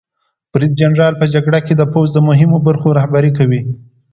[0.51, 3.61] برید جنرال په جګړه کې د پوځ د مهمو برخو رهبري کوي.